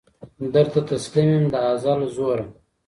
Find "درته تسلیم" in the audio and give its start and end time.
0.53-1.29